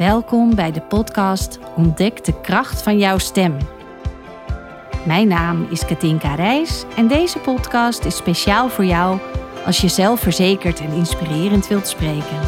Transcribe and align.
Welkom 0.00 0.54
bij 0.54 0.72
de 0.72 0.80
podcast 0.80 1.58
Ontdek 1.76 2.24
de 2.24 2.40
kracht 2.40 2.82
van 2.82 2.98
jouw 2.98 3.18
stem. 3.18 3.56
Mijn 5.06 5.28
naam 5.28 5.66
is 5.70 5.84
Katinka 5.84 6.34
Reis 6.34 6.84
en 6.96 7.08
deze 7.08 7.38
podcast 7.38 8.04
is 8.04 8.16
speciaal 8.16 8.68
voor 8.68 8.84
jou 8.84 9.18
als 9.64 9.80
je 9.80 9.88
zelfverzekerd 9.88 10.80
en 10.80 10.92
inspirerend 10.92 11.68
wilt 11.68 11.86
spreken. 11.86 12.40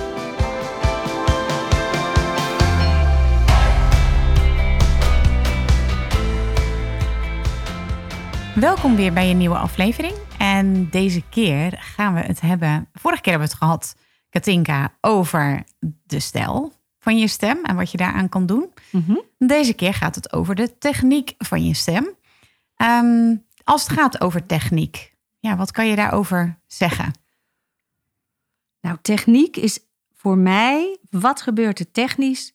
Welkom 8.55 8.97
weer 8.97 9.13
bij 9.13 9.31
een 9.31 9.39
nieuwe 9.39 9.59
aflevering. 9.59 10.15
En 10.39 10.91
deze 10.91 11.23
keer 11.29 11.79
gaan 11.79 12.15
we 12.15 12.21
het 12.21 12.41
hebben. 12.41 12.89
Vorige 12.93 13.23
keer 13.23 13.33
hebben 13.33 13.49
we 13.51 13.55
het 13.55 13.65
gehad, 13.65 13.97
Katinka, 14.31 14.97
over 15.01 15.65
de 16.07 16.21
stijl 16.21 16.81
van 17.03 17.19
je 17.19 17.29
stem 17.29 17.65
en 17.65 17.77
wat 17.77 17.91
je 17.91 17.97
daaraan 17.97 18.29
kan 18.29 18.47
doen. 18.47 18.73
Deze 19.39 19.75
keer 19.75 19.95
gaat 19.95 20.15
het 20.15 20.33
over 20.33 20.55
de 20.55 20.79
techniek 20.79 21.35
van 21.39 21.67
je 21.67 21.75
stem. 21.75 22.09
Ehm, 22.77 23.37
als 23.65 23.83
het 23.83 23.93
gaat 23.93 24.21
over 24.21 24.47
techniek, 24.47 25.15
ja, 25.39 25.57
wat 25.57 25.71
kan 25.71 25.87
je 25.87 25.97
daarover 25.97 26.59
zeggen? 26.67 27.13
Nou, 28.81 28.99
techniek 29.03 29.57
is 29.57 29.79
voor 30.13 30.39
mij, 30.39 30.99
wat 31.11 31.43
gebeurt 31.43 31.79
er 31.79 31.91
technisch 31.91 32.53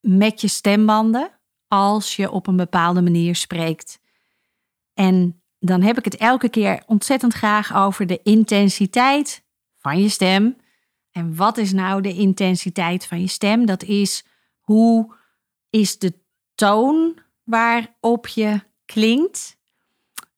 met 0.00 0.40
je 0.40 0.48
stembanden 0.48 1.30
als 1.68 2.16
je 2.16 2.30
op 2.30 2.46
een 2.46 2.56
bepaalde 2.56 3.02
manier 3.02 3.36
spreekt? 3.36 4.00
En 4.94 5.42
dan 5.58 5.82
heb 5.82 5.98
ik 5.98 6.04
het 6.04 6.16
elke 6.16 6.48
keer 6.48 6.82
ontzettend 6.86 7.32
graag 7.34 7.74
over 7.74 8.06
de 8.06 8.20
intensiteit 8.22 9.44
van 9.78 10.00
je 10.00 10.08
stem. 10.08 10.56
En 11.16 11.36
wat 11.36 11.56
is 11.56 11.72
nou 11.72 12.00
de 12.00 12.14
intensiteit 12.14 13.06
van 13.06 13.20
je 13.20 13.26
stem? 13.26 13.66
Dat 13.66 13.82
is 13.82 14.24
hoe 14.60 15.14
is 15.70 15.98
de 15.98 16.12
toon 16.54 17.18
waarop 17.44 18.26
je 18.26 18.60
klinkt? 18.84 19.56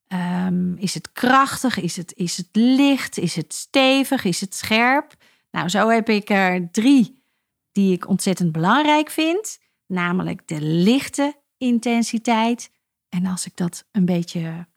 Ehm, 0.07 0.73
is 0.73 0.93
het 0.93 1.11
krachtig? 1.11 1.79
Is 1.79 1.97
het, 1.97 2.13
is 2.15 2.37
het 2.37 2.49
licht? 2.51 3.17
Is 3.17 3.35
het 3.35 3.53
stevig? 3.53 4.23
Is 4.23 4.41
het 4.41 4.55
scherp? 4.55 5.15
Nou, 5.51 5.69
zo 5.69 5.89
heb 5.89 6.09
ik 6.09 6.29
er 6.29 6.71
drie 6.71 7.23
die 7.71 7.93
ik 7.93 8.07
ontzettend 8.07 8.51
belangrijk 8.51 9.09
vind. 9.09 9.59
Namelijk 9.85 10.47
de 10.47 10.61
lichte 10.61 11.35
intensiteit. 11.57 12.71
En 13.09 13.25
als 13.25 13.45
ik 13.45 13.55
dat 13.55 13.85
een 13.91 14.05
beetje 14.05 14.67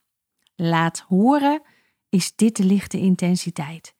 laat 0.55 0.99
horen, 0.99 1.63
is 2.09 2.37
dit 2.37 2.57
de 2.57 2.65
lichte 2.65 2.99
intensiteit. 2.99 3.95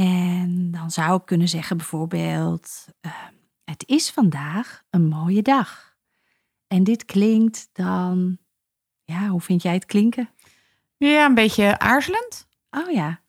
En 0.00 0.70
dan 0.70 0.90
zou 0.90 1.16
ik 1.16 1.26
kunnen 1.26 1.48
zeggen 1.48 1.76
bijvoorbeeld, 1.76 2.86
uh, 3.06 3.12
het 3.64 3.88
is 3.88 4.10
vandaag 4.10 4.82
een 4.90 5.08
mooie 5.08 5.42
dag. 5.42 5.96
En 6.66 6.84
dit 6.84 7.04
klinkt 7.04 7.68
dan, 7.72 8.38
ja, 9.04 9.28
hoe 9.28 9.40
vind 9.40 9.62
jij 9.62 9.74
het 9.74 9.84
klinken? 9.84 10.30
Ja, 10.96 11.24
een 11.24 11.34
beetje 11.34 11.78
aarzelend. 11.78 12.48
Oh 12.70 12.90
ja. 12.90 13.20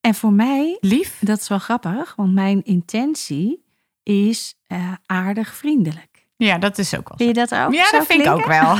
En 0.00 0.14
voor 0.14 0.32
mij, 0.32 0.76
lief, 0.80 1.18
dat 1.18 1.40
is 1.40 1.48
wel 1.48 1.58
grappig, 1.58 2.14
want 2.14 2.32
mijn 2.32 2.64
intentie 2.64 3.64
is 4.02 4.54
uh, 4.68 4.92
aardig 5.06 5.54
vriendelijk. 5.54 6.11
Ja, 6.44 6.58
dat 6.58 6.78
is 6.78 6.96
ook 6.96 7.08
wel. 7.08 7.16
Vind 7.16 7.36
je 7.36 7.46
dat 7.46 7.54
ook? 7.54 7.72
Ja, 7.72 7.90
dat 7.90 8.06
vind 8.06 8.20
ik 8.20 8.30
ook 8.30 8.46
wel. 8.46 8.74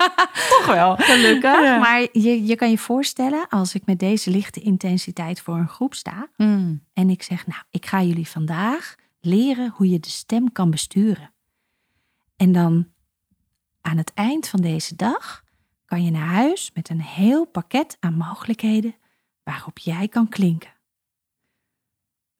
Toch 0.58 0.66
wel. 0.66 0.96
Gelukkig. 0.96 1.62
Ja. 1.62 1.78
Maar 1.78 2.00
je, 2.12 2.46
je 2.46 2.56
kan 2.56 2.70
je 2.70 2.78
voorstellen, 2.78 3.48
als 3.48 3.74
ik 3.74 3.86
met 3.86 3.98
deze 3.98 4.30
lichte 4.30 4.60
intensiteit 4.60 5.40
voor 5.40 5.56
een 5.56 5.68
groep 5.68 5.94
sta 5.94 6.28
mm. 6.36 6.84
en 6.92 7.10
ik 7.10 7.22
zeg, 7.22 7.46
nou, 7.46 7.62
ik 7.70 7.86
ga 7.86 8.02
jullie 8.02 8.28
vandaag 8.28 8.94
leren 9.20 9.72
hoe 9.76 9.88
je 9.88 10.00
de 10.00 10.08
stem 10.08 10.52
kan 10.52 10.70
besturen. 10.70 11.32
En 12.36 12.52
dan 12.52 12.88
aan 13.80 13.96
het 13.96 14.12
eind 14.14 14.48
van 14.48 14.60
deze 14.60 14.96
dag 14.96 15.44
kan 15.84 16.04
je 16.04 16.10
naar 16.10 16.26
huis 16.26 16.70
met 16.74 16.88
een 16.88 17.02
heel 17.02 17.44
pakket 17.44 17.96
aan 18.00 18.14
mogelijkheden 18.14 18.94
waarop 19.42 19.78
jij 19.78 20.08
kan 20.08 20.28
klinken. 20.28 20.74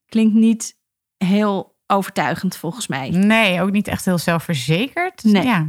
Klinkt 0.07 0.35
niet 0.35 0.77
heel 1.17 1.78
overtuigend 1.89 2.57
volgens 2.57 2.87
mij. 2.87 3.11
Nee, 3.11 3.63
ook 3.63 3.71
niet 3.71 3.89
echt 3.89 4.05
heel 4.05 4.19
zelfverzekerd. 4.19 5.23
Nee. 5.23 5.45
Ja. 5.45 5.67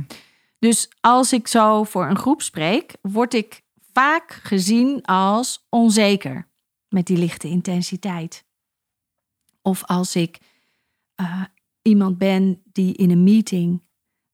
Dus 0.60 0.90
als 1.02 1.34
ik 1.34 1.48
zo 1.48 1.84
voor 1.84 2.10
een 2.10 2.18
groep 2.18 2.42
spreek, 2.42 2.96
word 3.02 3.34
ik 3.34 3.62
vaak 3.94 4.40
gezien 4.44 5.06
als 5.06 5.66
onzeker 5.70 6.48
met 6.90 7.06
die 7.06 7.18
lichte 7.18 7.48
intensiteit. 7.48 8.46
Of 9.62 9.84
als 9.86 10.16
ik 10.16 10.40
uh, 11.22 11.44
iemand 11.82 12.18
ben 12.18 12.62
die 12.72 12.94
in 12.94 13.12
een 13.12 13.24
meeting 13.24 13.82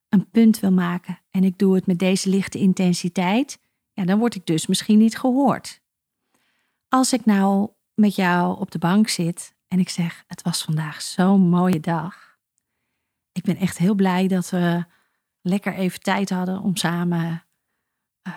een 0.08 0.30
punt 0.30 0.60
wil 0.60 0.72
maken 0.72 1.18
en 1.30 1.44
ik 1.44 1.58
doe 1.58 1.74
het 1.74 1.86
met 1.86 1.98
deze 1.98 2.28
lichte 2.28 2.58
intensiteit, 2.58 3.58
ja, 3.92 4.04
dan 4.04 4.18
word 4.18 4.34
ik 4.34 4.46
dus 4.46 4.66
misschien 4.66 4.98
niet 4.98 5.18
gehoord. 5.18 5.80
Als 6.88 7.12
ik 7.12 7.24
nou 7.24 7.70
met 7.94 8.14
jou 8.14 8.58
op 8.58 8.70
de 8.70 8.78
bank 8.78 9.08
zit 9.08 9.55
en 9.68 9.78
ik 9.78 9.88
zeg: 9.88 10.24
Het 10.26 10.42
was 10.42 10.62
vandaag 10.62 11.02
zo'n 11.02 11.48
mooie 11.48 11.80
dag. 11.80 12.38
Ik 13.32 13.42
ben 13.42 13.56
echt 13.56 13.78
heel 13.78 13.94
blij 13.94 14.28
dat 14.28 14.50
we 14.50 14.84
lekker 15.40 15.74
even 15.74 16.00
tijd 16.00 16.30
hadden 16.30 16.60
om 16.60 16.76
samen 16.76 17.44
uh, 18.28 18.34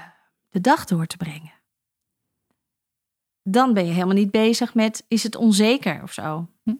de 0.50 0.62
dag 0.62 0.86
door 0.86 1.06
te 1.06 1.18
brengen. 1.18 1.54
Dan 3.44 3.74
ben 3.74 3.86
je 3.86 3.92
helemaal 3.92 4.16
niet 4.16 4.32
bezig 4.32 4.74
met: 4.74 5.06
is 5.08 5.24
het 5.24 5.36
onzeker 5.36 6.04
of 6.04 6.14
zo? 6.14 6.48
Hm? 6.64 6.74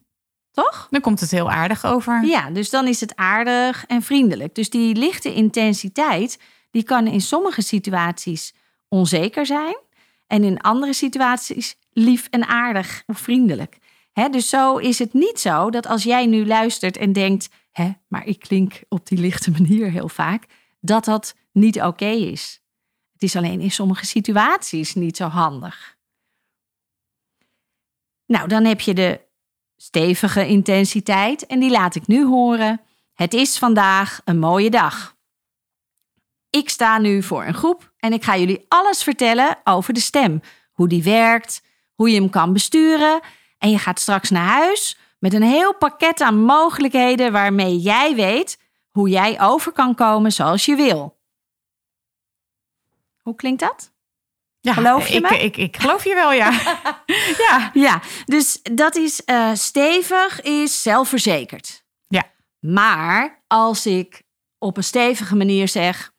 Toch? 0.52 0.88
Dan 0.90 1.02
komt 1.02 1.20
het 1.20 1.32
heel 1.32 1.52
aardig 1.52 1.86
over. 1.86 2.26
Ja, 2.26 2.50
dus 2.50 2.70
dan 2.70 2.88
is 2.88 3.00
het 3.00 3.16
aardig 3.16 3.86
en 3.86 4.02
vriendelijk. 4.02 4.56
Dus 4.56 4.70
die 4.70 4.96
lichte 4.96 5.34
intensiteit, 5.34 6.40
die 6.72 6.84
kan 6.84 7.08
in 7.08 7.22
sommige 7.22 7.62
situaties 7.62 8.54
onzeker 8.88 9.46
zijn. 9.46 9.78
En 10.28 10.44
in 10.44 10.62
andere 10.62 10.94
situaties 10.94 11.76
lief 11.92 12.28
en 12.30 12.48
aardig 12.48 13.04
of 13.06 13.20
vriendelijk. 13.20 13.78
Dus 14.14 14.50
zo 14.50 14.78
is 14.78 15.00
het 15.00 15.14
niet 15.14 15.40
zo 15.40 15.70
dat 15.70 15.88
als 15.88 16.04
jij 16.04 16.26
nu 16.26 16.46
luistert 16.46 16.98
en 16.98 17.14
denkt, 17.14 17.50
hè, 17.72 17.92
maar 18.08 18.26
ik 18.26 18.40
klink 18.40 18.82
op 18.90 19.08
die 19.08 19.18
lichte 19.18 19.52
manier 19.52 19.92
heel 19.92 20.10
vaak, 20.10 20.46
dat 20.80 21.06
dat 21.06 21.36
niet 21.52 21.82
oké 21.82 22.10
is. 22.10 22.62
Het 23.12 23.24
is 23.24 23.36
alleen 23.36 23.62
in 23.62 23.72
sommige 23.72 24.06
situaties 24.06 24.94
niet 24.94 25.18
zo 25.18 25.28
handig. 25.28 25.98
Nou, 28.26 28.48
dan 28.48 28.66
heb 28.66 28.80
je 28.80 28.94
de 28.94 29.22
stevige 29.76 30.48
intensiteit 30.48 31.46
en 31.46 31.60
die 31.60 31.72
laat 31.72 31.96
ik 31.96 32.08
nu 32.08 32.26
horen. 32.26 32.82
Het 33.14 33.34
is 33.34 33.58
vandaag 33.58 34.22
een 34.26 34.40
mooie 34.40 34.70
dag. 34.70 35.18
Ik 36.50 36.70
sta 36.70 36.98
nu 36.98 37.24
voor 37.24 37.46
een 37.46 37.54
groep 37.54 37.94
en 37.98 38.14
ik 38.14 38.24
ga 38.24 38.38
jullie 38.38 38.66
alles 38.68 39.04
vertellen 39.04 39.58
over 39.64 39.94
de 39.94 40.00
stem. 40.00 40.42
Hoe 40.72 40.88
die 40.88 41.04
werkt, 41.04 41.62
hoe 41.94 42.10
je 42.10 42.20
hem 42.20 42.30
kan 42.30 42.54
besturen 42.54 43.22
en 43.60 43.70
je 43.70 43.78
gaat 43.78 44.00
straks 44.00 44.30
naar 44.30 44.48
huis 44.48 44.98
met 45.20 45.34
een 45.34 45.44
heel 45.44 45.76
pakket 45.76 46.22
aan 46.22 46.44
mogelijkheden 46.44 47.32
waarmee 47.32 47.78
jij 47.78 48.16
weet 48.16 48.60
hoe 48.90 49.10
jij 49.10 49.42
over 49.42 49.72
kan 49.72 49.96
komen 49.96 50.32
zoals 50.32 50.66
je 50.66 50.76
wil. 50.76 51.18
Hoe 53.22 53.36
klinkt 53.36 53.60
dat? 53.60 53.92
Ja, 54.62 54.74
geloof 54.74 55.08
je 55.08 55.16
ik, 55.16 55.30
me? 55.30 55.44
Ik, 55.44 55.58
ik, 55.58 55.78
geloof 55.78 56.04
je 56.04 56.14
wel, 56.14 56.32
ja. 56.32 56.52
ja. 57.48 57.72
ja, 57.74 58.02
dus 58.26 58.60
dat 58.62 58.96
is 58.96 59.22
uh, 59.26 59.54
stevig, 59.54 60.42
is 60.42 60.82
zelfverzekerd. 60.82 61.84
Ja. 62.08 62.24
Maar 62.60 63.44
als 63.48 63.86
ik 63.86 64.22
op 64.58 64.78
een 64.78 64.84
stevige 64.84 65.36
manier 65.36 65.68
zeg... 65.68 66.14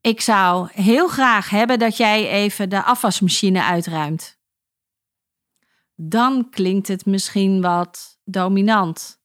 ik 0.00 0.20
zou 0.20 0.68
heel 0.72 1.08
graag 1.08 1.50
hebben 1.50 1.78
dat 1.78 1.96
jij 1.96 2.28
even 2.28 2.68
de 2.68 2.82
afwasmachine 2.82 3.62
uitruimt 3.62 4.35
dan 5.96 6.50
klinkt 6.50 6.88
het 6.88 7.06
misschien 7.06 7.60
wat 7.60 8.18
dominant. 8.24 9.20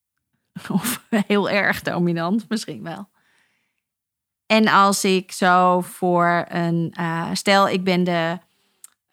Of 0.70 1.06
heel 1.10 1.50
erg 1.50 1.82
dominant, 1.82 2.50
misschien 2.50 2.84
wel. 2.84 3.10
En 4.46 4.68
als 4.68 5.04
ik 5.04 5.32
zo 5.32 5.82
voor 5.82 6.46
een. 6.48 6.94
Uh, 7.00 7.30
stel, 7.34 7.70
ik 7.70 7.84
ben 7.84 8.04
de 8.04 8.38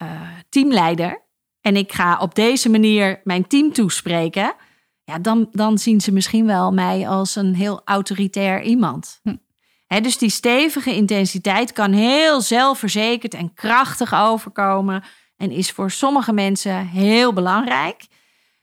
uh, 0.03 0.29
teamleider. 0.49 1.23
En 1.61 1.77
ik 1.77 1.93
ga 1.93 2.19
op 2.19 2.35
deze 2.35 2.71
manier 2.71 3.21
mijn 3.25 3.47
team 3.47 3.73
toespreken. 3.73 4.55
Ja, 5.05 5.19
dan, 5.19 5.49
dan 5.51 5.79
zien 5.79 6.01
ze 6.01 6.13
misschien 6.13 6.47
wel 6.47 6.73
mij 6.73 7.09
als 7.09 7.37
een 7.37 7.55
heel 7.55 7.83
autoritair 7.85 8.63
iemand. 8.63 9.21
Hm. 9.23 9.37
He, 9.87 10.01
dus 10.01 10.19
die 10.19 10.31
stevige 10.31 10.95
intensiteit 10.95 11.73
kan 11.73 11.93
heel 11.93 12.41
zelfverzekerd 12.41 13.35
en 13.35 13.55
krachtig 13.55 14.15
overkomen 14.15 15.05
en 15.39 15.51
is 15.51 15.71
voor 15.71 15.91
sommige 15.91 16.33
mensen 16.33 16.87
heel 16.87 17.33
belangrijk. 17.33 18.07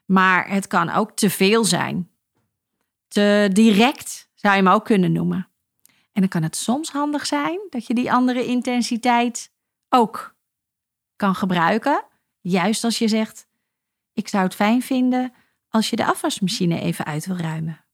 Maar 0.05 0.49
het 0.49 0.67
kan 0.67 0.89
ook 0.89 1.11
te 1.11 1.29
veel 1.29 1.63
zijn. 1.63 2.09
Te 3.07 3.49
direct 3.53 4.29
zou 4.33 4.55
je 4.55 4.63
hem 4.63 4.73
ook 4.73 4.85
kunnen 4.85 5.11
noemen. 5.11 5.47
En 5.85 6.21
dan 6.21 6.29
kan 6.29 6.43
het 6.43 6.55
soms 6.55 6.91
handig 6.91 7.25
zijn 7.25 7.59
dat 7.69 7.87
je 7.87 7.93
die 7.93 8.11
andere 8.11 8.45
intensiteit 8.45 9.51
ook 9.89 10.35
kan 11.15 11.35
gebruiken. 11.35 12.03
Juist 12.41 12.83
als 12.83 12.97
je 12.97 13.07
zegt: 13.07 13.47
Ik 14.13 14.27
zou 14.27 14.43
het 14.43 14.55
fijn 14.55 14.81
vinden 14.81 15.33
als 15.69 15.89
je 15.89 15.95
de 15.95 16.05
afwasmachine 16.05 16.79
even 16.79 17.05
uit 17.05 17.25
wil 17.25 17.37
ruimen. 17.37 17.85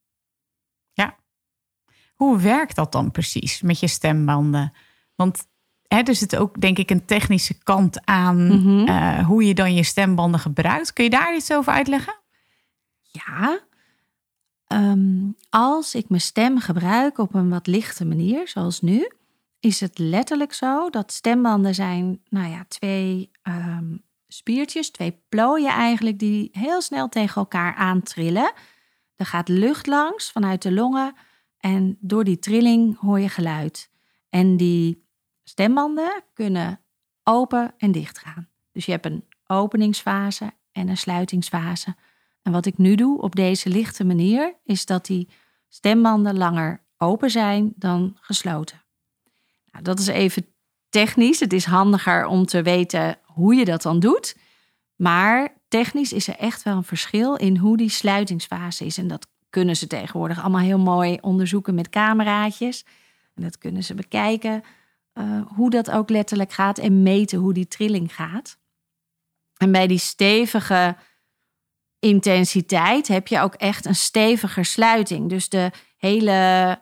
Hoe 2.21 2.39
werkt 2.39 2.75
dat 2.75 2.91
dan 2.91 3.11
precies 3.11 3.61
met 3.61 3.79
je 3.79 3.87
stembanden? 3.87 4.73
Want 5.15 5.47
hè, 5.95 6.01
er 6.01 6.15
zit 6.15 6.35
ook 6.35 6.61
denk 6.61 6.77
ik 6.77 6.89
een 6.89 7.05
technische 7.05 7.57
kant 7.63 8.05
aan 8.05 8.47
Mhm. 8.47 8.87
eh, 8.87 9.25
hoe 9.25 9.43
je 9.43 9.53
dan 9.53 9.73
je 9.73 9.83
stembanden 9.83 10.39
gebruikt. 10.39 10.93
Kun 10.93 11.03
je 11.03 11.09
daar 11.09 11.35
iets 11.35 11.51
over 11.53 11.73
uitleggen? 11.73 12.15
Ja. 13.01 13.59
Ehm, 14.67 15.29
als 15.49 15.95
ik 15.95 16.09
mijn 16.09 16.21
stem 16.21 16.59
gebruik 16.59 17.17
op 17.17 17.33
een 17.33 17.49
wat 17.49 17.67
lichte 17.67 18.05
manier, 18.05 18.47
zoals 18.47 18.81
nu, 18.81 19.09
is 19.59 19.79
het 19.79 19.97
letterlijk 19.99 20.53
zo 20.53 20.89
dat 20.89 21.11
stembanden 21.11 21.75
zijn, 21.75 22.21
nou 22.29 22.49
ja, 22.49 22.65
twee 22.67 23.31
ehm, 23.41 23.95
spiertjes, 24.27 24.91
twee 24.91 25.21
plooien 25.29 25.71
eigenlijk, 25.71 26.19
die 26.19 26.49
heel 26.51 26.81
snel 26.81 27.09
tegen 27.09 27.35
elkaar 27.35 27.75
aantrillen. 27.75 28.51
Er 29.15 29.25
gaat 29.25 29.47
lucht 29.47 29.87
langs 29.87 30.31
vanuit 30.31 30.61
de 30.61 30.71
longen 30.71 31.13
en 31.57 31.97
door 31.99 32.23
die 32.23 32.39
trilling 32.39 32.99
hoor 32.99 33.19
je 33.19 33.29
geluid. 33.29 33.89
En 34.29 34.57
die 34.57 35.00
stembanden 35.51 36.23
kunnen 36.33 36.79
open 37.23 37.73
en 37.77 37.91
dicht 37.91 38.17
gaan. 38.17 38.47
Dus 38.71 38.85
je 38.85 38.91
hebt 38.91 39.05
een 39.05 39.25
openingsfase 39.47 40.51
en 40.71 40.87
een 40.87 40.97
sluitingsfase. 40.97 41.95
En 42.41 42.51
wat 42.51 42.65
ik 42.65 42.77
nu 42.77 42.95
doe 42.95 43.21
op 43.21 43.35
deze 43.35 43.69
lichte 43.69 44.03
manier, 44.03 44.55
is 44.63 44.85
dat 44.85 45.05
die 45.05 45.29
stembanden 45.69 46.37
langer 46.37 46.83
open 46.97 47.29
zijn 47.29 47.73
dan 47.75 48.17
gesloten. 48.21 48.83
Nou, 49.71 49.83
dat 49.83 49.99
is 49.99 50.07
even 50.07 50.45
technisch. 50.89 51.39
Het 51.39 51.53
is 51.53 51.65
handiger 51.65 52.25
om 52.25 52.45
te 52.45 52.61
weten 52.61 53.17
hoe 53.23 53.55
je 53.55 53.65
dat 53.65 53.81
dan 53.81 53.99
doet. 53.99 54.37
Maar 54.95 55.57
technisch 55.67 56.13
is 56.13 56.27
er 56.27 56.37
echt 56.37 56.63
wel 56.63 56.75
een 56.75 56.83
verschil 56.83 57.35
in 57.35 57.57
hoe 57.57 57.77
die 57.77 57.89
sluitingsfase 57.89 58.85
is. 58.85 58.97
En 58.97 59.07
dat 59.07 59.27
kunnen 59.49 59.75
ze 59.75 59.87
tegenwoordig 59.87 60.39
allemaal 60.41 60.61
heel 60.61 60.79
mooi 60.79 61.17
onderzoeken 61.21 61.75
met 61.75 61.89
cameraatjes. 61.89 62.85
En 63.35 63.43
dat 63.43 63.57
kunnen 63.57 63.83
ze 63.83 63.93
bekijken 63.93 64.63
eh, 65.13 65.41
hoe 65.55 65.69
dat 65.69 65.91
ook 65.91 66.09
letterlijk 66.09 66.51
gaat 66.51 66.77
en 66.77 67.03
meten 67.03 67.39
hoe 67.39 67.53
die 67.53 67.67
trilling 67.67 68.15
gaat. 68.15 68.59
En 69.57 69.71
bij 69.71 69.87
die 69.87 69.97
stevige 69.97 70.95
intensiteit 71.99 73.07
heb 73.07 73.27
je 73.27 73.39
ook 73.39 73.53
echt 73.53 73.85
een 73.85 73.95
steviger 73.95 74.65
sluiting. 74.65 75.29
Dus 75.29 75.49
de 75.49 75.71
hele 75.97 76.31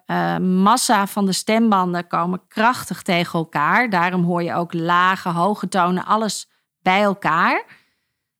eh, 0.05 0.37
massa 0.37 1.07
van 1.07 1.25
de 1.25 1.31
stembanden 1.31 2.07
komen 2.07 2.47
krachtig 2.47 3.01
tegen 3.01 3.39
elkaar. 3.39 3.89
Daarom 3.89 4.23
hoor 4.23 4.43
je 4.43 4.53
ook 4.53 4.73
lage, 4.73 5.29
hoge 5.29 5.67
tonen, 5.67 6.05
alles 6.05 6.49
bij 6.81 7.01
elkaar. 7.01 7.65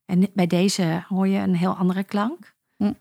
En 0.04 0.30
bij 0.34 0.46
deze 0.46 1.04
hoor 1.08 1.28
je 1.28 1.38
een 1.38 1.56
heel 1.56 1.74
andere 1.74 2.04
klank. 2.04 2.54
Hm. 2.76 2.92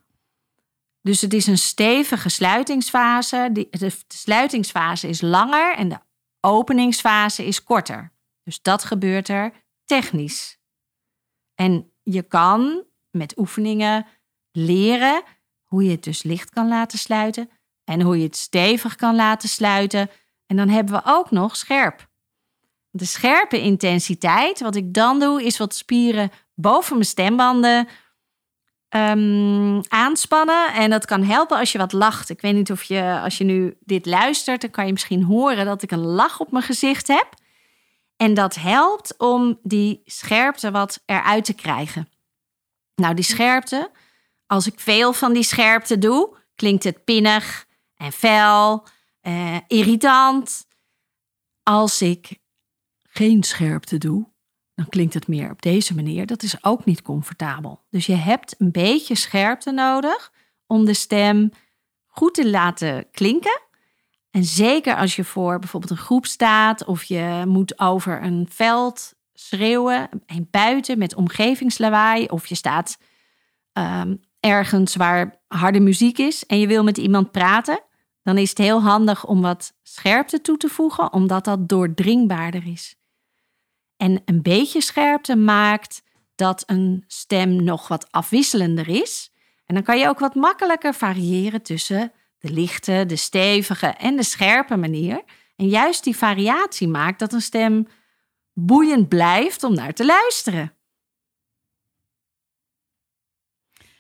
Dus 1.02 1.22
het 1.22 1.34
is 1.34 1.48
een 1.48 1.58
stevige 1.58 2.30
sluitingsfase. 2.30 3.50
Die- 3.54 3.68
De 3.70 3.92
sluitingsfase 4.08 5.08
is 5.08 5.22
langer 5.22 5.76
en 5.76 5.90
de 5.90 6.00
openingsfase 6.42 7.46
is 7.46 7.64
korter. 7.64 8.14
Dus 8.44 8.62
dat 8.62 8.84
gebeurt 8.84 9.30
er 9.30 9.52
technisch. 9.86 10.58
En 11.56 11.92
je 12.04 12.22
kan 12.22 12.84
met 13.10 13.38
oefeningen 13.38 14.06
leren 14.52 15.24
hoe 15.64 15.84
je 15.84 15.92
het 15.92 16.04
dus 16.04 16.24
licht 16.24 16.50
kan 16.50 16.68
laten 16.68 17.00
sluiten 17.00 17.50
en 17.84 18.02
hoe 18.02 18.18
je 18.18 18.24
het 18.24 18.38
stevig 18.38 18.96
kan 18.96 19.16
laten 19.16 19.50
sluiten. 19.50 20.10
En 20.46 20.56
dan 20.56 20.70
hebben 20.70 20.94
we 20.94 21.02
ook 21.04 21.32
nog 21.32 21.56
scherp. 21.56 22.08
De 22.90 23.06
scherpe 23.06 23.62
intensiteit, 23.62 24.60
wat 24.60 24.76
ik 24.76 24.94
dan 24.94 25.20
doe, 25.20 25.44
is 25.44 25.58
wat 25.58 25.76
spieren 25.76 26.32
boven 26.56 26.94
mijn 26.94 27.06
stembanden 27.06 27.88
ehm, 28.90 29.82
aanspannen. 29.88 30.74
En 30.74 30.90
dat 30.90 31.06
kan 31.06 31.24
helpen 31.24 31.58
als 31.58 31.72
je 31.72 31.78
wat 31.78 31.94
lacht. 31.94 32.30
Ik 32.30 32.42
weet 32.42 32.54
niet 32.54 32.72
of 32.72 32.84
je, 32.84 33.20
als 33.24 33.38
je 33.38 33.44
nu 33.44 33.78
dit 33.80 34.06
luistert, 34.06 34.62
dan 34.62 34.70
kan 34.70 34.86
je 34.86 34.92
misschien 34.92 35.24
horen 35.24 35.66
dat 35.66 35.82
ik 35.82 35.92
een 35.92 36.06
lach 36.06 36.40
op 36.40 36.52
mijn 36.52 36.64
gezicht 36.64 37.08
heb. 37.08 37.28
En 38.18 38.34
dat 38.34 38.56
helpt 38.56 39.18
om 39.18 39.60
die 39.64 40.02
scherpte 40.06 40.72
wat 40.72 41.04
eruit 41.06 41.46
te 41.46 41.54
krijgen. 41.54 42.10
Nou, 42.96 43.14
die 43.14 43.24
scherpte, 43.24 43.92
als 44.46 44.68
ik 44.68 44.80
veel 44.80 45.14
van 45.14 45.34
die 45.34 45.44
scherpte 45.44 45.98
doe, 45.98 46.38
klinkt 46.56 46.84
het 46.84 47.04
pinnig 47.04 47.68
en 47.96 48.12
fel, 48.12 48.88
eh, 49.22 49.58
irritant. 49.68 50.68
Als 51.64 52.02
ik 52.02 52.40
geen 53.04 53.44
scherpte 53.44 53.98
doe, 53.98 54.28
dan 54.80 54.90
klinkt 54.90 55.14
het 55.14 55.28
meer 55.28 55.52
op 55.52 55.62
deze 55.62 55.96
manier. 55.96 56.26
Dat 56.26 56.44
is 56.44 56.64
ook 56.64 56.86
niet 56.86 57.02
comfortabel. 57.02 57.82
Dus 57.90 58.06
je 58.06 58.16
hebt 58.16 58.56
een 58.58 58.72
beetje 58.72 59.16
scherpte 59.16 59.72
nodig 59.72 60.32
om 60.68 60.86
de 60.86 60.94
stem 60.94 61.52
goed 62.06 62.34
te 62.34 62.50
laten 62.50 63.06
klinken. 63.12 63.62
En 64.32 64.44
zeker 64.44 64.96
als 64.96 65.16
je 65.16 65.24
voor 65.24 65.60
bijvoorbeeld 65.60 65.92
een 65.92 65.98
groep 65.98 66.26
staat 66.26 66.86
of 66.86 67.04
je 67.04 67.44
moet 67.48 67.80
over 67.80 68.24
een 68.24 68.48
veld 68.50 69.14
schreeuwen 69.34 70.10
en 70.26 70.48
buiten 70.52 70.98
met 70.98 71.16
omgevingslawaai 71.16 72.26
of 72.26 72.48
je 72.48 72.56
staat 72.56 72.98
ehm, 73.74 74.16
ergens 74.40 74.96
waar 74.96 75.42
harde 75.48 75.80
muziek 75.80 76.18
is 76.18 76.46
en 76.46 76.60
je 76.60 76.68
wil 76.68 76.84
met 76.84 76.98
iemand 76.98 77.32
praten, 77.32 77.84
dan 78.24 78.38
is 78.38 78.50
het 78.50 78.58
heel 78.58 78.82
handig 78.82 79.26
om 79.26 79.42
wat 79.42 79.74
scherpte 79.84 80.42
toe 80.42 80.58
te 80.58 80.70
voegen, 80.70 81.14
omdat 81.14 81.46
dat 81.46 81.70
doordringbaarder 81.70 82.68
is. 82.68 82.99
En 84.00 84.22
een 84.26 84.42
beetje 84.42 84.82
scherpte 84.82 85.36
maakt 85.36 86.02
dat 86.36 86.64
een 86.66 87.04
stem 87.08 87.64
nog 87.64 87.88
wat 87.88 88.12
afwisselender 88.12 88.88
is. 88.88 89.32
En 89.66 89.76
dan 89.76 89.84
kan 89.84 90.00
je 90.00 90.08
ook 90.08 90.20
wat 90.20 90.36
makkelijker 90.36 90.94
variëren 90.94 91.62
tussen 91.62 92.12
de 92.38 92.52
lichte, 92.52 93.04
de 93.08 93.16
stevige 93.16 93.88
en 93.88 94.16
de 94.16 94.24
scherpe 94.24 94.76
manier. 94.78 95.24
En 95.56 95.68
juist 95.68 96.04
die 96.04 96.18
variatie 96.18 96.88
maakt 96.88 97.20
dat 97.20 97.34
een 97.34 97.42
stem 97.42 97.88
boeiend 98.54 99.10
blijft 99.10 99.64
om 99.64 99.74
naar 99.74 99.94
te 99.94 100.06
luisteren. 100.06 100.74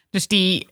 Dus 0.10 0.28
die, 0.28 0.70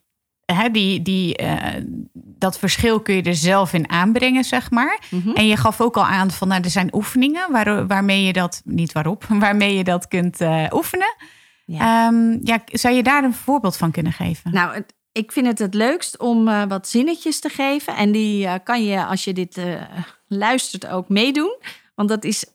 hè, 0.54 0.70
die, 0.72 1.02
die, 1.02 1.36
eh, 1.36 1.82
dat 2.14 2.60
verschil 2.60 3.00
kun 3.02 3.16
je 3.16 3.22
er 3.22 3.36
zelf 3.36 3.74
in 3.74 3.90
aanbrengen, 3.90 4.44
zeg 4.44 4.72
maar. 4.72 5.00
Mhm. 5.10 5.30
En 5.30 5.48
je 5.48 5.58
gaf 5.58 5.82
ook 5.82 5.98
al 5.98 6.06
aan 6.06 6.32
van, 6.32 6.48
nou, 6.48 6.62
er 6.64 6.70
zijn 6.70 6.96
oefeningen 6.96 7.52
waar, 7.52 7.88
waarmee 7.88 8.24
je 8.24 8.34
dat, 8.34 8.62
niet 8.66 8.92
waarop, 8.92 9.24
waarmee 9.46 9.76
je 9.76 9.84
dat 9.84 10.08
kunt 10.08 10.42
eh, 10.42 10.64
oefenen. 10.72 11.16
Ja. 11.66 12.08
Ehm, 12.08 12.38
ja, 12.44 12.62
zou 12.66 12.96
je 12.96 13.04
daar 13.04 13.24
een 13.24 13.34
voorbeeld 13.34 13.78
van 13.78 13.92
kunnen 13.92 14.14
geven? 14.14 14.54
Nou, 14.54 14.74
het- 14.74 14.95
ik 15.12 15.31
vind 15.31 15.48
het 15.48 15.60
het 15.60 15.74
leukst 15.74 16.18
om 16.19 16.48
eh, 16.48 16.64
wat 16.68 16.88
zinnetjes 16.88 17.40
te 17.40 17.50
geven. 17.50 17.95
En 17.95 18.12
die 18.12 18.60
kan 18.64 18.83
je, 18.83 19.06
als 19.06 19.24
je 19.24 19.33
dit 19.33 19.62
luistert, 20.28 20.88
ook 20.88 21.10
meedoen. 21.10 21.57
Want 21.95 22.10
dat 22.10 22.24
is 22.24 22.45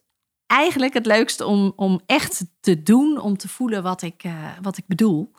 eigenlijk 0.47 0.95
het 0.95 1.07
leukste 1.07 1.47
om, 1.47 1.73
om 1.76 2.00
echt 2.07 2.45
te 2.61 2.83
doen, 2.83 3.21
om 3.21 3.37
te 3.37 3.49
voelen 3.49 3.83
wat 3.83 4.02
ik, 4.02 4.23
wat 4.62 4.76
ik 4.76 4.85
bedoel. 4.87 5.33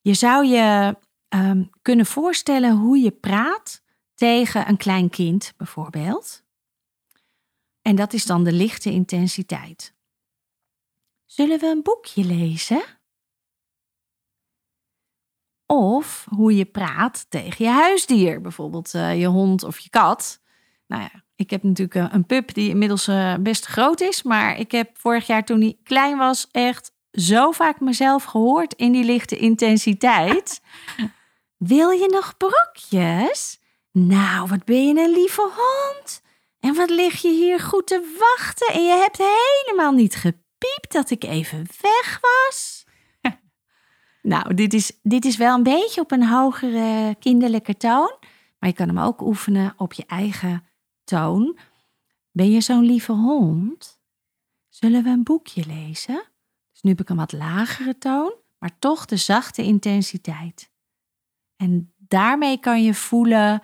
Je 0.00 0.14
zou 0.14 0.46
je 0.46 0.96
ehm, 1.36 1.64
kunnen 1.82 2.06
voorstellen 2.06 2.76
hoe 2.76 2.98
je 2.98 3.10
praat 3.10 3.82
tegen 4.14 4.68
een 4.68 4.76
klein 4.76 5.10
kind, 5.10 5.54
bijvoorbeeld. 5.56 6.44
En 7.82 7.96
dat 7.96 8.12
is 8.12 8.24
dan 8.24 8.44
de 8.44 8.52
lichte 8.52 8.90
intensiteit. 8.90 9.94
Zullen 11.24 11.58
we 11.58 11.66
een 11.66 11.82
boekje 11.82 12.24
lezen? 12.24 12.82
Of 15.66 16.26
hoe 16.28 16.56
je 16.56 16.64
praat 16.64 17.26
tegen 17.28 17.64
je 17.64 17.70
huisdier, 17.70 18.40
bijvoorbeeld 18.40 18.94
eh, 18.94 19.20
je 19.20 19.26
hond 19.26 19.62
of 19.64 19.78
je 19.78 19.90
kat. 19.90 20.40
Nou 20.86 21.02
ja, 21.02 21.24
ik 21.34 21.50
heb 21.50 21.62
natuurlijk 21.62 21.94
eh, 21.94 22.14
een 22.14 22.26
pup 22.26 22.54
die 22.54 22.68
inmiddels 22.68 23.08
eh, 23.08 23.34
best 23.40 23.66
groot 23.66 24.00
is. 24.00 24.22
Maar 24.22 24.58
ik 24.58 24.72
heb 24.72 24.98
vorig 24.98 25.26
jaar 25.26 25.44
toen 25.44 25.60
hij 25.60 25.78
klein 25.82 26.18
was 26.18 26.48
echt 26.50 26.92
zo 27.10 27.50
vaak 27.50 27.80
mezelf 27.80 28.24
gehoord 28.24 28.72
in 28.72 28.92
die 28.92 29.04
lichte 29.04 29.36
intensiteit. 29.36 30.60
Wil 31.56 31.90
je 31.90 32.08
nog 32.08 32.36
brokjes? 32.36 33.60
Nou, 33.92 34.48
wat 34.48 34.64
ben 34.64 34.86
je 34.86 35.04
een 35.04 35.12
lieve 35.12 35.40
hond. 35.40 36.22
En 36.60 36.74
wat 36.74 36.90
lig 36.90 37.22
je 37.22 37.28
hier 37.28 37.60
goed 37.60 37.86
te 37.86 38.16
wachten. 38.18 38.74
En 38.74 38.84
je 38.84 38.92
hebt 38.92 39.18
helemaal 39.18 39.92
niet 39.92 40.14
gepiept 40.14 40.92
dat 40.92 41.10
ik 41.10 41.24
even 41.24 41.66
weg 41.80 42.20
was. 42.20 42.84
Nou, 44.22 44.54
dit 44.54 44.74
is, 44.74 44.98
dit 45.02 45.24
is 45.24 45.36
wel 45.36 45.54
een 45.54 45.62
beetje 45.62 46.00
op 46.00 46.12
een 46.12 46.26
hogere 46.26 47.16
kinderlijke 47.18 47.76
toon. 47.76 48.16
Maar 48.58 48.68
je 48.68 48.74
kan 48.74 48.88
hem 48.88 48.98
ook 48.98 49.20
oefenen 49.20 49.74
op 49.76 49.92
je 49.92 50.04
eigen 50.06 50.66
toon. 51.04 51.58
Ben 52.30 52.50
je 52.50 52.60
zo'n 52.60 52.84
lieve 52.84 53.12
hond? 53.12 54.00
Zullen 54.68 55.02
we 55.02 55.08
een 55.08 55.22
boekje 55.22 55.66
lezen? 55.66 56.24
Dus 56.72 56.82
nu 56.82 56.90
heb 56.90 57.00
ik 57.00 57.08
een 57.08 57.16
wat 57.16 57.32
lagere 57.32 57.98
toon, 57.98 58.34
maar 58.58 58.78
toch 58.78 59.04
de 59.04 59.16
zachte 59.16 59.62
intensiteit. 59.62 60.70
En 61.56 61.94
daarmee 61.96 62.60
kan 62.60 62.82
je 62.82 62.94
voelen 62.94 63.62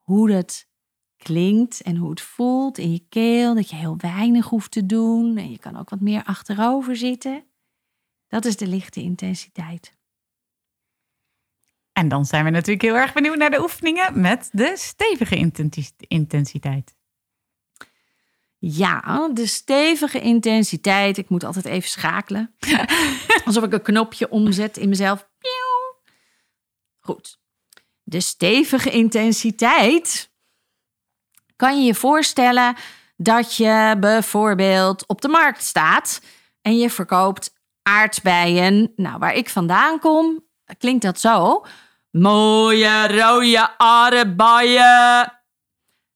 hoe 0.00 0.32
het 0.32 0.70
klinkt 1.16 1.82
en 1.82 1.96
hoe 1.96 2.10
het 2.10 2.20
voelt 2.20 2.78
in 2.78 2.92
je 2.92 3.06
keel. 3.08 3.54
Dat 3.54 3.70
je 3.70 3.76
heel 3.76 3.96
weinig 3.96 4.48
hoeft 4.48 4.70
te 4.70 4.86
doen 4.86 5.36
en 5.36 5.50
je 5.50 5.58
kan 5.58 5.76
ook 5.76 5.90
wat 5.90 6.00
meer 6.00 6.24
achterover 6.24 6.96
zitten. 6.96 7.44
Dat 8.28 8.44
is 8.44 8.56
de 8.56 8.66
lichte 8.66 9.00
intensiteit. 9.00 9.96
En 11.92 12.08
dan 12.08 12.24
zijn 12.24 12.44
we 12.44 12.50
natuurlijk 12.50 12.82
heel 12.82 12.96
erg 12.96 13.12
benieuwd 13.12 13.36
naar 13.36 13.50
de 13.50 13.62
oefeningen 13.62 14.20
met 14.20 14.48
de 14.52 14.72
stevige 14.76 15.36
intensi- 15.36 15.94
intensiteit. 15.96 16.96
Ja, 18.58 19.28
de 19.32 19.46
stevige 19.46 20.20
intensiteit. 20.20 21.18
Ik 21.18 21.28
moet 21.28 21.44
altijd 21.44 21.64
even 21.64 21.88
schakelen. 21.88 22.54
Alsof 23.44 23.64
ik 23.64 23.72
een 23.72 23.82
knopje 23.82 24.30
omzet 24.30 24.76
in 24.76 24.88
mezelf. 24.88 25.30
Goed. 27.02 27.38
De 28.02 28.20
stevige 28.20 28.90
intensiteit. 28.90 30.30
Kan 31.56 31.78
je 31.78 31.84
je 31.86 31.94
voorstellen 31.94 32.76
dat 33.16 33.56
je 33.56 33.96
bijvoorbeeld 34.00 35.06
op 35.06 35.20
de 35.20 35.28
markt 35.28 35.62
staat 35.62 36.20
en 36.60 36.78
je 36.78 36.90
verkoopt 36.90 37.54
aardbeien. 37.82 38.92
Nou, 38.96 39.18
waar 39.18 39.34
ik 39.34 39.48
vandaan 39.48 39.98
kom, 39.98 40.44
klinkt 40.78 41.02
dat 41.02 41.20
zo. 41.20 41.64
Mooie 42.10 43.06
rode 43.06 43.78
aardbeien. 43.78 45.32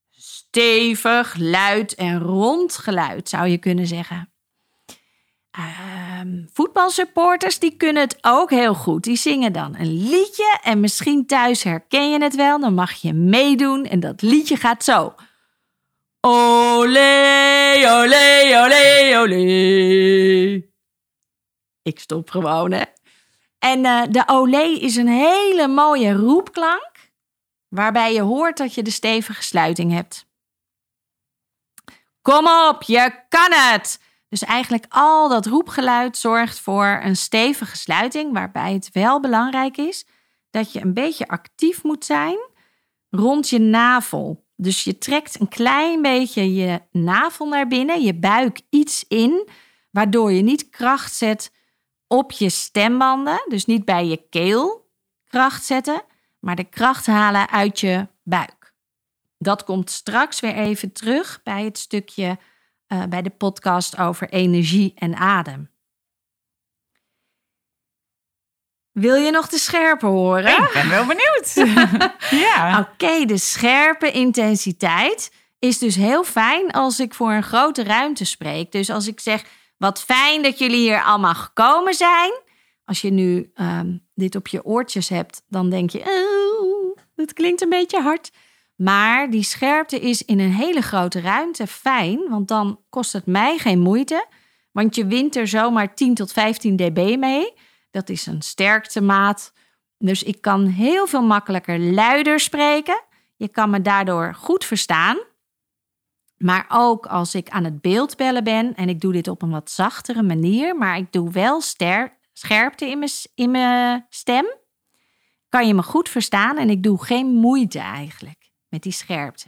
Stevig, 0.09 1.35
luid 1.37 1.95
en 1.95 2.19
rond 2.19 2.77
geluid 2.77 3.29
zou 3.29 3.47
je 3.47 3.57
kunnen 3.57 3.87
zeggen. 3.87 4.31
Ehm, 5.57 6.43
voetbalsupporters 6.53 7.59
die 7.59 7.77
kunnen 7.77 8.01
het 8.01 8.17
ook 8.21 8.49
heel 8.49 8.73
goed. 8.73 9.03
Die 9.03 9.15
zingen 9.15 9.53
dan 9.53 9.75
een 9.75 10.09
liedje 10.09 10.59
en 10.61 10.79
misschien 10.79 11.25
thuis 11.25 11.63
herken 11.63 12.11
je 12.11 12.23
het 12.23 12.35
wel. 12.35 12.59
Dan 12.59 12.73
mag 12.73 12.93
je 12.93 13.13
meedoen 13.13 13.85
en 13.85 13.99
dat 13.99 14.21
liedje 14.21 14.55
gaat 14.55 14.83
zo. 14.83 15.15
Olé, 16.21 17.73
olé, 17.85 18.61
olé, 18.63 19.19
olé. 19.19 20.63
Ik 21.81 21.99
stop 21.99 22.29
gewoon, 22.29 22.71
hè. 22.71 22.83
En 23.59 23.85
eh, 23.85 24.01
de 24.09 24.23
olé 24.25 24.63
is 24.63 24.95
een 24.95 25.07
hele 25.07 25.67
mooie 25.67 26.13
roepklank, 26.13 26.91
waarbij 27.67 28.13
je 28.13 28.21
hoort 28.21 28.57
dat 28.57 28.73
je 28.73 28.83
de 28.83 28.91
stevige 28.91 29.43
sluiting 29.43 29.91
hebt. 29.91 30.25
Kom 32.21 32.47
op, 32.47 32.83
je 32.83 33.23
kan 33.29 33.51
het! 33.51 34.05
Dus 34.29 34.43
eigenlijk 34.43 34.85
al 34.89 35.29
dat 35.29 35.45
roepgeluid 35.45 36.17
zorgt 36.17 36.59
voor 36.59 36.99
een 37.03 37.15
stevige 37.15 37.77
sluiting, 37.77 38.33
waarbij 38.33 38.73
het 38.73 38.89
wel 38.91 39.19
belangrijk 39.19 39.77
is 39.77 40.05
dat 40.49 40.71
je 40.71 40.81
een 40.81 40.93
beetje 40.93 41.27
actief 41.27 41.83
moet 41.83 42.05
zijn 42.05 42.37
rond 43.09 43.49
je 43.49 43.59
navel. 43.59 44.45
Dus 44.55 44.83
je 44.83 44.97
trekt 44.97 45.39
een 45.39 45.47
klein 45.47 46.01
beetje 46.01 46.53
je 46.53 46.81
navel 46.91 47.47
naar 47.47 47.67
binnen, 47.67 48.01
je 48.01 48.15
buik 48.15 48.61
iets 48.69 49.05
in, 49.07 49.49
waardoor 49.91 50.31
je 50.31 50.41
niet 50.41 50.69
kracht 50.69 51.13
zet 51.13 51.51
op 52.07 52.31
je 52.31 52.49
stembanden, 52.49 53.45
dus 53.47 53.65
niet 53.65 53.85
bij 53.85 54.05
je 54.05 54.27
keel 54.29 54.89
kracht 55.27 55.65
zetten, 55.65 56.01
maar 56.39 56.55
de 56.55 56.63
kracht 56.63 57.05
halen 57.05 57.49
uit 57.49 57.79
je 57.79 58.07
buik. 58.23 58.73
Dat 59.37 59.63
komt 59.63 59.89
straks 59.89 60.39
weer 60.39 60.55
even 60.55 60.91
terug 60.91 61.39
bij 61.43 61.63
het 61.63 61.77
stukje 61.77 62.37
uh, 62.87 63.03
bij 63.03 63.21
de 63.21 63.29
podcast 63.29 63.97
over 63.97 64.29
energie 64.29 64.93
en 64.95 65.15
adem. 65.15 65.69
Wil 68.91 69.15
je 69.15 69.31
nog 69.31 69.47
de 69.47 69.57
scherpe 69.57 70.05
horen? 70.05 70.63
Ik 70.63 70.69
ben 70.73 70.89
wel 70.89 71.05
benieuwd. 71.05 71.53
ja. 72.45 72.79
Oké, 72.79 72.89
okay, 72.91 73.25
de 73.25 73.37
scherpe 73.37 74.11
intensiteit 74.11 75.31
is 75.59 75.77
dus 75.77 75.95
heel 75.95 76.23
fijn 76.23 76.71
als 76.71 76.99
ik 76.99 77.13
voor 77.13 77.31
een 77.31 77.43
grote 77.43 77.83
ruimte 77.83 78.25
spreek. 78.25 78.71
Dus 78.71 78.89
als 78.89 79.07
ik 79.07 79.19
zeg, 79.19 79.43
wat 79.77 80.03
fijn 80.03 80.43
dat 80.43 80.59
jullie 80.59 80.77
hier 80.77 81.03
allemaal 81.03 81.35
gekomen 81.35 81.93
zijn. 81.93 82.31
Als 82.85 83.01
je 83.01 83.09
nu 83.09 83.51
um, 83.55 84.07
dit 84.13 84.35
op 84.35 84.47
je 84.47 84.65
oortjes 84.65 85.09
hebt, 85.09 85.43
dan 85.47 85.69
denk 85.69 85.89
je, 85.89 85.99
oh, 85.99 86.97
dat 87.15 87.33
klinkt 87.33 87.61
een 87.61 87.69
beetje 87.69 88.01
hard. 88.01 88.31
Maar 88.77 89.29
die 89.29 89.43
scherpte 89.43 89.99
is 89.99 90.25
in 90.25 90.39
een 90.39 90.51
hele 90.51 90.81
grote 90.81 91.19
ruimte 91.21 91.67
fijn, 91.67 92.29
want 92.29 92.47
dan 92.47 92.79
kost 92.89 93.13
het 93.13 93.25
mij 93.25 93.57
geen 93.57 93.79
moeite. 93.79 94.25
Want 94.71 94.95
je 94.95 95.05
wint 95.05 95.35
er 95.35 95.47
zomaar 95.47 95.95
10 95.95 96.13
tot 96.13 96.31
15 96.31 96.75
dB 96.75 97.17
mee. 97.19 97.53
Dat 97.91 98.09
is 98.09 98.25
een 98.25 98.41
sterktemaat. 98.41 99.53
Dus 99.97 100.23
ik 100.23 100.41
kan 100.41 100.65
heel 100.65 101.07
veel 101.07 101.21
makkelijker 101.21 101.79
luider 101.79 102.39
spreken. 102.39 103.01
Je 103.35 103.47
kan 103.47 103.69
me 103.69 103.81
daardoor 103.81 104.33
goed 104.35 104.65
verstaan. 104.65 105.17
Maar 106.37 106.65
ook 106.69 107.05
als 107.05 107.35
ik 107.35 107.49
aan 107.49 107.63
het 107.63 107.81
beeldbellen 107.81 108.43
ben 108.43 108.75
en 108.75 108.89
ik 108.89 108.99
doe 109.01 109.13
dit 109.13 109.27
op 109.27 109.41
een 109.41 109.49
wat 109.49 109.71
zachtere 109.71 110.23
manier, 110.23 110.75
maar 110.75 110.97
ik 110.97 111.11
doe 111.11 111.31
wel 111.31 111.61
ster 111.61 112.17
scherpte 112.33 112.89
in 112.89 112.99
mijn, 112.99 113.11
in 113.35 113.51
mijn 113.51 114.05
stem, 114.09 114.45
kan 115.49 115.67
je 115.67 115.73
me 115.73 115.83
goed 115.83 116.09
verstaan 116.09 116.57
en 116.57 116.69
ik 116.69 116.83
doe 116.83 117.03
geen 117.03 117.27
moeite 117.27 117.79
eigenlijk 117.79 118.46
met 118.69 118.83
die 118.83 118.91
scherpte. 118.91 119.45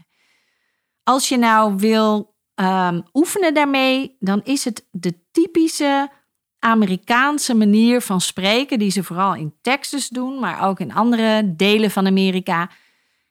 Als 1.04 1.30
je 1.30 1.38
nou 1.38 1.76
wil 1.76 2.36
um, 2.56 3.04
oefenen 3.14 3.54
daarmee, 3.54 4.16
dan 4.20 4.42
is 4.44 4.66
het 4.66 4.88
de 4.92 5.20
typische 5.32 6.10
Amerikaanse 6.60 7.56
manier 7.56 8.02
van 8.02 8.22
spreken, 8.22 8.80
die 8.80 8.92
ze 8.92 9.04
vooral 9.04 9.36
in 9.36 9.56
Texas 9.62 10.08
doen, 10.08 10.40
maar 10.40 10.68
ook 10.68 10.80
in 10.80 10.94
andere 10.94 11.56
delen 11.56 11.92
van 11.92 12.08
Amerika. 12.08 12.70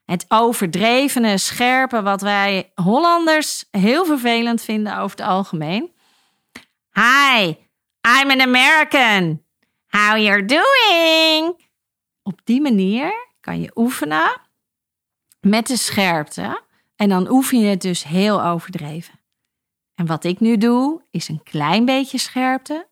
Het 0.05 0.25
overdrevene, 0.29 1.39
scherpe, 1.39 2.03
wat 2.03 2.21
wij 2.21 2.73
Hollanders 2.75 3.65
heel 3.71 4.05
vervelend 4.05 4.63
vinden 4.63 4.99
over 4.99 5.17
het 5.17 5.27
algemeen. 5.27 5.93
Hi, 6.93 7.55
I'm 8.03 8.31
an 8.31 8.41
American. 8.41 9.43
How 9.87 10.17
you're 10.17 10.45
doing? 10.45 11.67
Op 12.23 12.41
die 12.45 12.61
manier 12.61 13.13
kan 13.41 13.61
je 13.61 13.71
oefenen 13.75 14.48
met 15.41 15.67
de 15.67 15.77
scherpte. 15.77 16.63
En 16.97 17.09
dan 17.09 17.31
oefen 17.31 17.59
je 17.59 17.67
het 17.67 17.81
dus 17.81 18.05
heel 18.05 18.45
overdreven. 18.45 19.21
En 19.95 20.07
wat 20.07 20.25
ik 20.25 20.41
nu 20.41 20.57
doe, 20.57 21.03
is 21.11 21.29
een 21.29 21.43
klein 21.43 21.85
beetje 21.85 22.19
scherpte. 22.19 22.89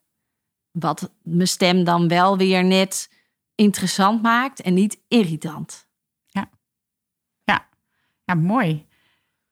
Wat 0.71 1.11
mijn 1.23 1.47
stem 1.47 1.83
dan 1.83 2.07
wel 2.07 2.37
weer 2.37 2.63
net 2.63 3.09
interessant 3.55 4.21
maakt 4.21 4.61
en 4.61 4.73
niet 4.73 4.99
irritant. 5.07 5.87
Ja, 6.25 6.49
ja. 7.43 7.67
ja 8.23 8.33
mooi. 8.33 8.87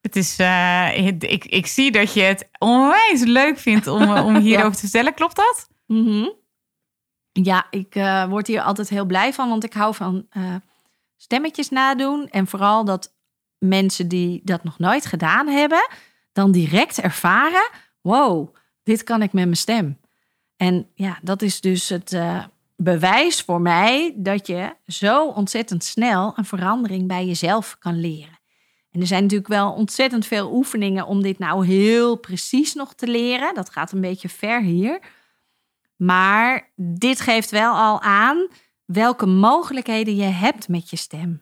Het 0.01 0.15
is, 0.15 0.39
uh, 0.39 0.97
ik, 1.21 1.45
ik 1.45 1.67
zie 1.67 1.91
dat 1.91 2.13
je 2.13 2.21
het 2.21 2.49
onwijs 2.57 3.23
leuk 3.23 3.57
vindt 3.57 3.87
om, 3.87 4.09
om 4.09 4.35
hierover 4.45 4.69
ja. 4.69 4.75
te 4.75 4.79
vertellen. 4.79 5.13
Klopt 5.13 5.35
dat? 5.35 5.69
Mm 5.85 6.05
-hmm. 6.05 6.33
Ja, 7.31 7.67
ik 7.69 7.95
uh, 7.95 8.27
word 8.27 8.47
hier 8.47 8.61
altijd 8.61 8.89
heel 8.89 9.05
blij 9.05 9.33
van, 9.33 9.49
want 9.49 9.63
ik 9.63 9.73
hou 9.73 9.95
van 9.95 10.27
uh, 10.37 10.55
stemmetjes 11.17 11.69
nadoen. 11.69 12.29
En 12.29 12.47
vooral 12.47 12.85
dat 12.85 13.15
mensen 13.57 14.07
die 14.07 14.41
dat 14.43 14.63
nog 14.63 14.79
nooit 14.79 15.05
gedaan 15.05 15.47
hebben, 15.47 15.87
dan 16.31 16.51
direct 16.51 16.99
ervaren: 16.99 17.69
wow, 18.01 18.55
dit 18.83 19.03
kan 19.03 19.21
ik 19.21 19.33
met 19.33 19.43
mijn 19.43 19.57
stem. 19.57 19.99
En 20.57 20.89
ja, 20.93 21.19
dat 21.21 21.41
is 21.41 21.61
dus 21.61 21.89
het 21.89 22.13
uh, 22.13 22.43
bewijs 22.75 23.41
voor 23.41 23.61
mij 23.61 24.13
dat 24.15 24.47
je 24.47 24.75
zo 24.87 25.27
ontzettend 25.27 25.83
snel 25.83 26.33
een 26.35 26.45
verandering 26.45 27.07
bij 27.07 27.25
jezelf 27.25 27.75
kan 27.79 27.99
leren. 27.99 28.39
En 28.91 29.01
er 29.01 29.07
zijn 29.07 29.21
natuurlijk 29.21 29.49
wel 29.49 29.71
ontzettend 29.71 30.25
veel 30.25 30.53
oefeningen 30.53 31.05
om 31.05 31.21
dit 31.21 31.39
nou 31.39 31.65
heel 31.65 32.15
precies 32.15 32.73
nog 32.73 32.93
te 32.93 33.07
leren. 33.07 33.53
Dat 33.53 33.69
gaat 33.69 33.91
een 33.91 34.01
beetje 34.01 34.29
ver 34.29 34.61
hier. 34.61 34.99
Maar 35.95 36.71
dit 36.75 37.19
geeft 37.19 37.51
wel 37.51 37.73
al 37.73 38.01
aan 38.01 38.47
welke 38.85 39.25
mogelijkheden 39.25 40.15
je 40.15 40.23
hebt 40.23 40.67
met 40.67 40.89
je 40.89 40.95
stem. 40.95 41.41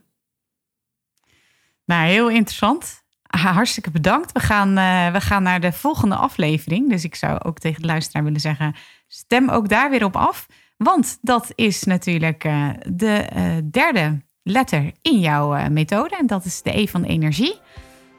Nou, 1.86 2.08
heel 2.08 2.30
interessant. 2.30 3.02
Hartstikke 3.24 3.92
bedankt. 3.92 4.32
We 4.32 4.40
gaan, 4.40 4.78
uh, 4.78 5.12
we 5.12 5.22
gaan 5.22 5.44
naar 5.44 5.60
de 5.60 5.72
volgende 5.72 6.16
aflevering. 6.16 6.90
Dus 6.90 7.04
ik 7.04 7.16
zou 7.16 7.40
ook 7.40 7.60
tegen 7.60 7.82
de 7.82 7.88
luisteraar 7.88 8.24
willen 8.24 8.40
zeggen: 8.40 8.76
stem 9.08 9.50
ook 9.50 9.70
daar 9.70 9.90
weer 9.90 10.04
op 10.04 10.16
af. 10.16 10.48
Want 10.78 11.18
dat 11.22 11.52
is 11.56 11.84
natuurlijk 11.84 12.44
uh, 12.44 12.70
de 12.90 13.30
uh, 13.36 13.58
derde 13.72 14.22
letter 14.44 14.92
in 15.02 15.20
jouw 15.20 15.70
methode. 15.70 16.18
En 16.18 16.28
dat 16.28 16.46
is 16.46 16.62
de 16.62 16.78
E 16.80 16.88
van 16.88 17.04
energie. 17.04 17.60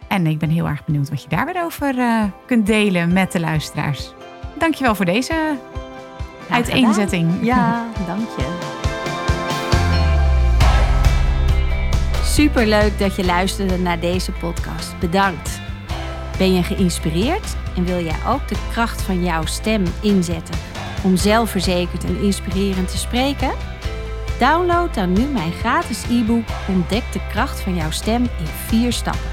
En 0.09 0.27
ik 0.27 0.39
ben 0.39 0.51
heel 0.51 0.67
erg 0.67 0.85
benieuwd 0.85 1.09
wat 1.09 1.23
je 1.23 1.29
daar 1.29 1.47
weer 1.47 1.63
over 1.63 1.95
kunt 2.47 2.67
delen 2.67 3.13
met 3.13 3.33
de 3.33 3.41
luisteraars. 3.41 4.13
Dankjewel 4.59 4.95
voor 4.95 5.05
deze 5.05 5.59
uiteenzetting. 6.51 7.45
Ja, 7.45 7.87
dank 8.07 8.29
je. 8.29 8.64
Superleuk 12.35 12.99
dat 12.99 13.17
je 13.17 13.25
luisterde 13.25 13.79
naar 13.79 14.01
deze 14.01 14.33
podcast. 14.33 14.99
Bedankt. 14.99 15.61
Ben 16.39 16.55
je 16.55 16.63
geïnspireerd 16.63 17.57
en 17.77 17.85
wil 17.85 18.05
jij 18.05 18.17
ook 18.27 18.49
de 18.49 18.57
kracht 18.73 19.03
van 19.03 19.25
jouw 19.25 19.45
stem 19.45 19.85
inzetten 20.03 20.55
om 21.03 21.17
zelfverzekerd 21.17 22.05
en 22.05 22.21
inspirerend 22.21 22.91
te 22.91 22.97
spreken? 22.97 23.51
Download 24.39 24.95
dan 24.95 25.13
nu 25.13 25.25
mijn 25.25 25.53
gratis 25.53 26.03
e-book 26.11 26.49
Ontdek 26.69 27.03
de 27.13 27.21
kracht 27.31 27.61
van 27.61 27.75
jouw 27.75 27.91
stem 27.91 28.23
in 28.23 28.47
vier 28.67 28.93
stappen. 28.93 29.31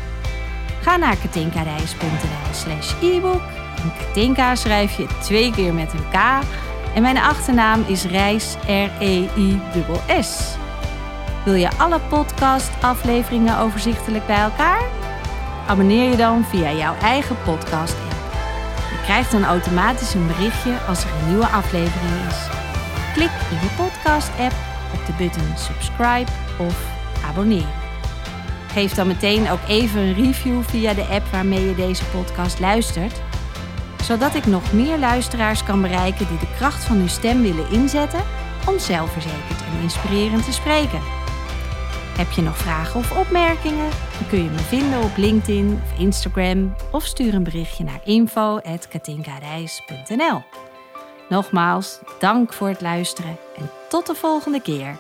Ga 0.81 0.97
naar 0.97 1.17
katinkareis.nl 1.17 2.53
slash 2.53 2.93
e-book. 3.01 3.41
Katinka 3.99 4.55
schrijf 4.55 4.97
je 4.97 5.07
twee 5.21 5.51
keer 5.51 5.73
met 5.73 5.93
een 5.93 6.09
K. 6.11 6.15
En 6.95 7.01
mijn 7.01 7.17
achternaam 7.17 7.83
is 7.87 8.03
Reis, 8.03 8.55
R-E-I-S-S. 8.65 9.39
Wil 11.43 11.53
je 11.53 11.69
alle 11.77 11.99
podcast-afleveringen 12.09 13.59
overzichtelijk 13.59 14.25
bij 14.25 14.39
elkaar? 14.39 14.83
Abonneer 15.67 16.09
je 16.09 16.15
dan 16.15 16.45
via 16.45 16.71
jouw 16.71 16.95
eigen 16.95 17.35
podcast-app. 17.43 18.15
Je 18.89 19.01
krijgt 19.03 19.31
dan 19.31 19.43
automatisch 19.43 20.13
een 20.13 20.27
berichtje 20.27 20.77
als 20.87 21.03
er 21.03 21.09
een 21.09 21.27
nieuwe 21.27 21.47
aflevering 21.47 22.11
is. 22.29 22.47
Klik 23.13 23.29
in 23.51 23.57
je 23.61 23.75
podcast-app 23.77 24.53
op 24.93 25.05
de 25.05 25.13
button 25.17 25.57
subscribe 25.57 26.31
of 26.57 26.85
abonneren. 27.25 27.79
Geef 28.67 28.93
dan 28.93 29.07
meteen 29.07 29.49
ook 29.49 29.67
even 29.67 30.01
een 30.01 30.13
review 30.13 30.63
via 30.63 30.93
de 30.93 31.05
app 31.05 31.27
waarmee 31.31 31.67
je 31.67 31.75
deze 31.75 32.05
podcast 32.05 32.59
luistert, 32.59 33.21
zodat 34.03 34.35
ik 34.35 34.45
nog 34.45 34.73
meer 34.73 34.97
luisteraars 34.97 35.63
kan 35.63 35.81
bereiken 35.81 36.27
die 36.27 36.39
de 36.39 36.55
kracht 36.57 36.83
van 36.83 36.97
hun 36.97 37.09
stem 37.09 37.41
willen 37.41 37.71
inzetten 37.71 38.21
om 38.67 38.79
zelfverzekerd 38.79 39.61
en 39.71 39.81
inspirerend 39.81 40.45
te 40.45 40.51
spreken. 40.51 41.20
Heb 42.21 42.31
je 42.31 42.41
nog 42.41 42.57
vragen 42.57 42.99
of 42.99 43.17
opmerkingen? 43.17 43.89
Dan 44.19 44.27
kun 44.29 44.43
je 44.43 44.49
me 44.49 44.57
vinden 44.57 45.01
op 45.01 45.17
LinkedIn 45.17 45.81
of 45.83 45.99
Instagram 45.99 46.75
of 46.91 47.05
stuur 47.05 47.33
een 47.33 47.43
berichtje 47.43 47.83
naar 47.83 48.01
info.katinkareis.nl. 48.03 50.43
Nogmaals, 51.29 51.99
dank 52.19 52.53
voor 52.53 52.67
het 52.67 52.81
luisteren 52.81 53.37
en 53.57 53.69
tot 53.89 54.07
de 54.07 54.15
volgende 54.15 54.61
keer. 54.61 54.97